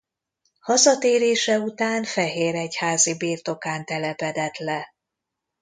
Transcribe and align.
Hazatérése 0.59 1.59
után 1.59 2.03
fehéregyházi 2.03 3.17
birtokán 3.17 3.85
telepedett 3.85 4.57
le. 4.57 4.93